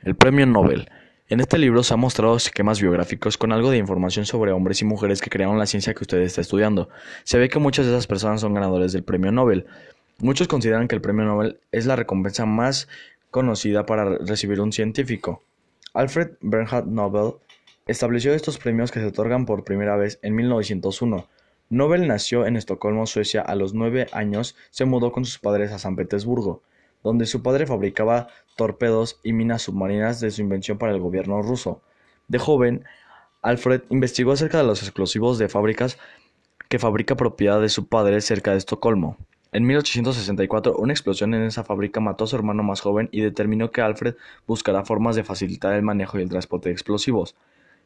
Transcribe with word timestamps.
El 0.00 0.16
Premio 0.16 0.46
Nobel. 0.46 0.88
En 1.28 1.40
este 1.40 1.58
libro 1.58 1.82
se 1.82 1.94
han 1.94 2.00
mostrado 2.00 2.36
esquemas 2.36 2.80
biográficos 2.80 3.38
con 3.38 3.52
algo 3.52 3.70
de 3.70 3.78
información 3.78 4.26
sobre 4.26 4.52
hombres 4.52 4.82
y 4.82 4.84
mujeres 4.84 5.20
que 5.20 5.30
crearon 5.30 5.58
la 5.58 5.66
ciencia 5.66 5.94
que 5.94 6.02
usted 6.02 6.18
está 6.18 6.40
estudiando. 6.40 6.88
Se 7.22 7.38
ve 7.38 7.48
que 7.48 7.58
muchas 7.58 7.86
de 7.86 7.92
esas 7.92 8.06
personas 8.06 8.40
son 8.40 8.52
ganadores 8.52 8.92
del 8.92 9.04
Premio 9.04 9.32
Nobel. 9.32 9.66
Muchos 10.18 10.48
consideran 10.48 10.88
que 10.88 10.94
el 10.94 11.00
Premio 11.00 11.24
Nobel 11.24 11.58
es 11.72 11.86
la 11.86 11.96
recompensa 11.96 12.46
más 12.46 12.88
conocida 13.30 13.86
para 13.86 14.18
recibir 14.18 14.60
un 14.60 14.72
científico. 14.72 15.42
Alfred 15.94 16.32
Bernhard 16.40 16.86
Nobel 16.86 17.34
estableció 17.86 18.34
estos 18.34 18.58
premios 18.58 18.90
que 18.90 19.00
se 19.00 19.06
otorgan 19.06 19.46
por 19.46 19.64
primera 19.64 19.96
vez 19.96 20.18
en 20.22 20.34
1901. 20.34 21.28
Nobel 21.70 22.06
nació 22.06 22.46
en 22.46 22.56
Estocolmo, 22.56 23.06
Suecia. 23.06 23.40
A 23.40 23.54
los 23.54 23.72
nueve 23.72 24.08
años 24.12 24.56
se 24.70 24.84
mudó 24.84 25.12
con 25.12 25.24
sus 25.24 25.38
padres 25.38 25.72
a 25.72 25.78
San 25.78 25.96
Petersburgo 25.96 26.62
donde 27.04 27.26
su 27.26 27.42
padre 27.42 27.66
fabricaba 27.66 28.26
torpedos 28.56 29.20
y 29.22 29.32
minas 29.32 29.62
submarinas 29.62 30.18
de 30.20 30.32
su 30.32 30.40
invención 30.40 30.78
para 30.78 30.92
el 30.92 31.00
gobierno 31.00 31.42
ruso. 31.42 31.82
De 32.26 32.38
joven, 32.38 32.84
Alfred 33.42 33.82
investigó 33.90 34.32
acerca 34.32 34.58
de 34.58 34.64
los 34.64 34.82
explosivos 34.82 35.38
de 35.38 35.48
fábricas 35.48 35.98
que 36.68 36.78
fabrica 36.78 37.14
propiedad 37.14 37.60
de 37.60 37.68
su 37.68 37.86
padre 37.86 38.20
cerca 38.22 38.52
de 38.52 38.56
Estocolmo. 38.56 39.18
En 39.52 39.66
1864, 39.66 40.74
una 40.78 40.92
explosión 40.92 41.34
en 41.34 41.42
esa 41.42 41.62
fábrica 41.62 42.00
mató 42.00 42.24
a 42.24 42.26
su 42.26 42.34
hermano 42.34 42.64
más 42.64 42.80
joven 42.80 43.08
y 43.12 43.20
determinó 43.20 43.70
que 43.70 43.82
Alfred 43.82 44.16
buscará 44.46 44.84
formas 44.84 45.14
de 45.14 45.22
facilitar 45.22 45.74
el 45.74 45.82
manejo 45.82 46.18
y 46.18 46.22
el 46.22 46.28
transporte 46.28 46.70
de 46.70 46.72
explosivos. 46.72 47.36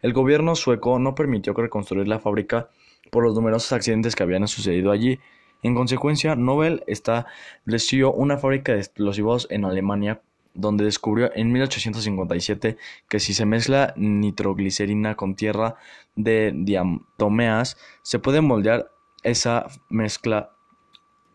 El 0.00 0.12
gobierno 0.12 0.54
sueco 0.54 0.98
no 0.98 1.14
permitió 1.14 1.52
reconstruir 1.52 2.06
la 2.06 2.20
fábrica 2.20 2.70
por 3.10 3.24
los 3.24 3.34
numerosos 3.34 3.72
accidentes 3.72 4.14
que 4.14 4.22
habían 4.22 4.46
sucedido 4.46 4.92
allí 4.92 5.18
en 5.62 5.74
consecuencia, 5.74 6.36
Nobel 6.36 6.84
estableció 6.86 8.12
una 8.12 8.38
fábrica 8.38 8.72
de 8.72 8.78
explosivos 8.78 9.46
en 9.50 9.64
Alemania 9.64 10.20
donde 10.54 10.84
descubrió 10.84 11.30
en 11.34 11.52
1857 11.52 12.76
que 13.08 13.20
si 13.20 13.32
se 13.34 13.46
mezcla 13.46 13.94
nitroglicerina 13.96 15.14
con 15.14 15.34
tierra 15.34 15.76
de 16.16 16.52
diatomeas, 16.54 17.76
se 18.02 18.18
puede 18.18 18.40
moldear 18.40 18.90
esa 19.22 19.66
mezcla 19.88 20.50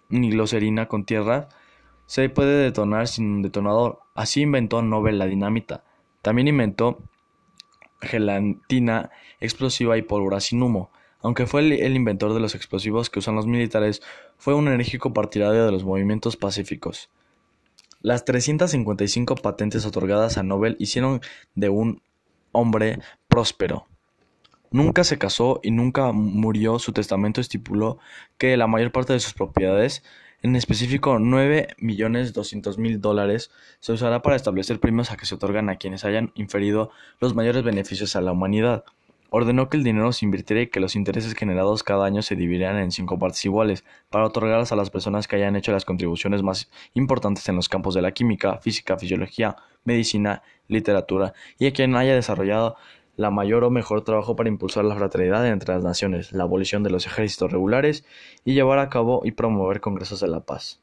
nitroglicerina 0.10 0.88
con 0.88 1.06
tierra, 1.06 1.50
se 2.06 2.28
puede 2.30 2.64
detonar 2.64 3.08
sin 3.08 3.26
un 3.26 3.42
detonador. 3.42 4.00
Así 4.14 4.42
inventó 4.42 4.82
Nobel 4.82 5.20
la 5.20 5.26
dinamita. 5.26 5.84
También 6.22 6.48
inventó 6.48 7.02
gelatina 8.02 9.10
explosiva 9.40 9.98
y 9.98 10.02
pólvora 10.02 10.40
sin 10.40 10.62
humo. 10.62 10.92
Aunque 11.24 11.48
fue 11.48 11.62
el, 11.62 11.96
inventor 11.96 12.34
de 12.34 12.42
los 12.42 12.54
explosivos 12.54 13.10
que 13.10 13.20
usan 13.20 13.36
los 13.36 13.48
militares, 13.48 14.02
fue 14.38 14.54
un 14.54 14.68
enérgico 14.68 15.14
partidario 15.14 15.66
de 15.66 15.72
los 15.72 15.86
movimientos 15.86 16.36
pacíficos. 16.36 17.10
Las 18.02 18.26
355 18.26 19.36
patentes 19.36 19.86
otorgadas 19.86 20.38
a 20.38 20.44
Nobel 20.44 20.76
hicieron 20.80 21.22
de 21.56 21.70
un 21.70 22.02
hombre 22.52 23.00
próspero. 23.30 23.88
Nunca 24.70 25.06
se 25.06 25.18
casó 25.18 25.62
y 25.64 25.72
nunca 25.72 26.12
murió. 26.12 26.78
Su 26.78 26.92
testamento 26.92 27.40
estipuló 27.40 28.00
que 28.38 28.58
la 28.58 28.68
mayor 28.68 28.92
parte 28.92 29.14
de 29.14 29.22
sus 29.22 29.34
propiedades, 29.34 30.04
en 30.42 30.58
específico 30.58 31.20
9.200.000 31.20 33.00
dólares, 33.00 33.50
se 33.80 33.94
usará 33.94 34.22
para 34.22 34.36
establecer 34.36 34.82
premios 34.82 35.12
a 35.12 35.16
que 35.16 35.26
se 35.26 35.36
otorgan 35.36 35.70
a 35.70 35.78
quienes 35.78 36.04
hayan 36.04 36.34
inferido 36.36 36.92
los 37.22 37.34
mayores 37.34 37.64
beneficios 37.64 38.18
a 38.18 38.22
la 38.22 38.34
humanidad. 38.34 38.84
Ordenó 39.36 39.68
que 39.68 39.78
el 39.78 39.84
dinero 39.84 40.12
se 40.12 40.26
invirtiera 40.26 40.62
y 40.62 40.68
que 40.68 40.80
los 40.80 40.96
intereses 40.96 41.34
generados 41.34 41.82
cada 41.82 42.06
año 42.06 42.22
se 42.22 42.36
dividieran 42.36 42.78
en 42.78 42.92
cinco 42.92 43.18
partes 43.18 43.44
iguales, 43.46 43.84
para 44.12 44.28
otorgarlas 44.28 44.72
a 44.72 44.76
las 44.76 44.92
personas 44.92 45.28
que 45.28 45.38
hayan 45.38 45.56
hecho 45.56 45.72
las 45.72 45.86
contribuciones 45.86 46.44
más 46.44 46.70
importantes 46.94 47.50
en 47.50 47.56
los 47.56 47.68
campos 47.68 47.96
de 47.96 48.04
la 48.04 48.12
química, 48.12 48.60
física, 48.60 48.96
fisiología, 48.96 49.56
medicina, 49.86 50.44
literatura, 50.68 51.34
y 51.58 51.66
a 51.66 51.74
quien 51.74 51.96
haya 51.96 52.14
desarrollado 52.14 52.76
la 53.16 53.32
mayor 53.32 53.64
o 53.64 53.72
mejor 53.72 54.04
trabajo 54.04 54.36
para 54.36 54.50
impulsar 54.50 54.86
la 54.86 54.94
fraternidad 54.94 55.48
entre 55.48 55.74
las 55.74 55.84
naciones, 55.84 56.32
la 56.32 56.44
abolición 56.44 56.84
de 56.84 56.92
los 56.92 57.08
ejércitos 57.08 57.52
regulares 57.52 58.06
y 58.46 58.54
llevar 58.54 58.78
a 58.78 58.90
cabo 58.90 59.24
y 59.26 59.32
promover 59.32 59.82
congresos 59.82 60.20
de 60.20 60.28
la 60.28 60.42
paz. 60.42 60.83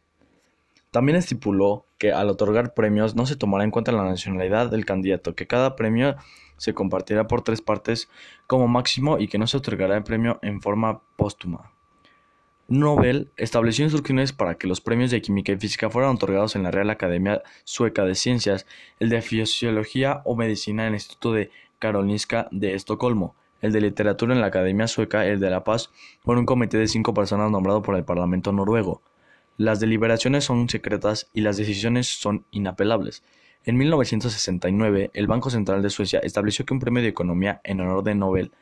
También 0.90 1.16
estipuló 1.16 1.86
que 1.98 2.12
al 2.12 2.28
otorgar 2.28 2.74
premios 2.74 3.14
no 3.14 3.26
se 3.26 3.36
tomará 3.36 3.64
en 3.64 3.70
cuenta 3.70 3.92
la 3.92 4.04
nacionalidad 4.04 4.70
del 4.70 4.84
candidato, 4.84 5.34
que 5.34 5.46
cada 5.46 5.76
premio 5.76 6.16
se 6.56 6.74
compartirá 6.74 7.26
por 7.26 7.42
tres 7.42 7.62
partes 7.62 8.10
como 8.46 8.66
máximo 8.66 9.18
y 9.18 9.28
que 9.28 9.38
no 9.38 9.46
se 9.46 9.56
otorgará 9.56 9.96
el 9.96 10.02
premio 10.02 10.38
en 10.42 10.60
forma 10.60 11.00
póstuma. 11.16 11.72
Nobel 12.66 13.30
estableció 13.36 13.84
instrucciones 13.84 14.32
para 14.32 14.54
que 14.54 14.68
los 14.68 14.80
premios 14.80 15.10
de 15.10 15.20
química 15.20 15.50
y 15.52 15.56
física 15.56 15.90
fueran 15.90 16.14
otorgados 16.14 16.54
en 16.54 16.62
la 16.62 16.70
Real 16.70 16.90
Academia 16.90 17.42
Sueca 17.64 18.04
de 18.04 18.14
Ciencias, 18.14 18.64
el 19.00 19.08
de 19.08 19.22
Fisiología 19.22 20.22
o 20.24 20.36
Medicina 20.36 20.82
en 20.84 20.88
el 20.88 20.94
Instituto 20.94 21.32
de 21.32 21.50
Karolinska 21.80 22.46
de 22.52 22.74
Estocolmo, 22.74 23.34
el 23.60 23.72
de 23.72 23.80
Literatura 23.80 24.34
en 24.34 24.40
la 24.40 24.48
Academia 24.48 24.86
Sueca, 24.86 25.26
el 25.26 25.40
de 25.40 25.50
La 25.50 25.64
Paz, 25.64 25.90
por 26.22 26.38
un 26.38 26.46
comité 26.46 26.78
de 26.78 26.86
cinco 26.86 27.12
personas 27.12 27.50
nombrado 27.50 27.82
por 27.82 27.96
el 27.96 28.04
Parlamento 28.04 28.52
noruego. 28.52 29.02
Las 29.56 29.80
deliberaciones 29.80 30.44
son 30.44 30.68
secretas 30.68 31.28
y 31.34 31.42
las 31.42 31.56
decisiones 31.56 32.06
son 32.06 32.46
inapelables. 32.50 33.22
En 33.64 33.76
1969, 33.76 35.10
el 35.12 35.26
Banco 35.26 35.50
Central 35.50 35.82
de 35.82 35.90
Suecia 35.90 36.20
estableció 36.20 36.64
que 36.64 36.72
un 36.72 36.80
premio 36.80 37.02
de 37.02 37.10
economía 37.10 37.60
en 37.62 37.80
honor 37.80 38.02
de 38.02 38.14
Nobel. 38.14 38.52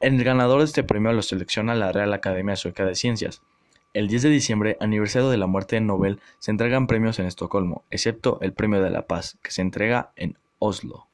El 0.00 0.22
ganador 0.22 0.60
de 0.60 0.66
este 0.66 0.84
premio 0.84 1.12
lo 1.12 1.22
selecciona 1.22 1.74
la 1.74 1.90
Real 1.90 2.12
Academia 2.12 2.54
Sueca 2.54 2.84
de 2.84 2.94
Ciencias. 2.94 3.42
El 3.92 4.08
10 4.08 4.22
de 4.22 4.28
diciembre, 4.28 4.76
aniversario 4.80 5.30
de 5.30 5.36
la 5.36 5.46
muerte 5.46 5.76
de 5.76 5.80
Nobel, 5.80 6.20
se 6.38 6.50
entregan 6.50 6.86
premios 6.86 7.18
en 7.18 7.26
Estocolmo, 7.26 7.84
excepto 7.90 8.38
el 8.40 8.52
Premio 8.52 8.82
de 8.82 8.90
la 8.90 9.06
Paz, 9.06 9.38
que 9.42 9.50
se 9.50 9.62
entrega 9.62 10.12
en 10.16 10.36
Oslo. 10.58 11.08